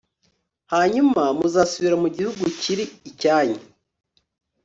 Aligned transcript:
hanyuma 0.73 1.21
muzasubira 1.37 1.95
mu 2.03 2.09
gihugu 2.15 2.43
kiri 2.61 2.83
icyanyu 3.09 3.59